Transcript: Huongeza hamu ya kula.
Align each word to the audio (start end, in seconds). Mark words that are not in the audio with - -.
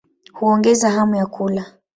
Huongeza 0.33 0.89
hamu 0.89 1.15
ya 1.15 1.25
kula. 1.25 1.65